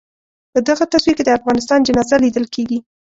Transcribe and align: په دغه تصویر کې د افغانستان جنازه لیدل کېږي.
په 0.53 0.59
دغه 0.67 0.83
تصویر 0.93 1.15
کې 1.17 1.23
د 1.25 1.31
افغانستان 1.39 1.79
جنازه 1.87 2.15
لیدل 2.23 2.45
کېږي. 2.55 2.79